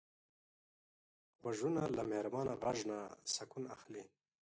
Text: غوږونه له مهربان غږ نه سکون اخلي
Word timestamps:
غوږونه 1.41 1.81
له 1.95 2.03
مهربان 2.11 2.47
غږ 2.61 2.77
نه 2.89 2.97
سکون 3.33 3.63
اخلي 3.75 4.03